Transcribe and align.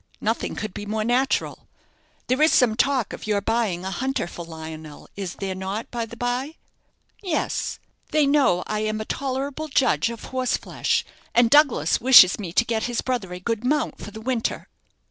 "Nothing 0.19 0.55
could 0.55 0.73
be 0.73 0.87
more 0.87 1.03
natural. 1.03 1.67
There 2.25 2.41
is 2.41 2.51
some 2.51 2.75
talk 2.75 3.13
of 3.13 3.27
your 3.27 3.39
buying 3.39 3.85
a 3.85 3.91
hunter 3.91 4.25
for 4.25 4.43
Lionel, 4.43 5.07
is 5.15 5.35
there 5.35 5.53
not, 5.53 5.91
by 5.91 6.07
the 6.07 6.17
bye?" 6.17 6.55
"Yes. 7.21 7.77
They 8.09 8.25
know 8.25 8.63
I 8.65 8.79
am 8.79 8.99
a 8.99 9.05
tolerable 9.05 9.67
judge 9.67 10.09
of 10.09 10.23
horseflesh, 10.23 11.05
and 11.35 11.51
Douglas 11.51 12.01
wishes 12.01 12.39
me 12.39 12.51
to 12.51 12.65
get 12.65 12.85
his 12.89 13.01
brother 13.01 13.31
a 13.31 13.39
good 13.39 13.63
mount 13.63 13.99
for 13.99 14.09
the 14.09 14.21
winter." 14.21 14.69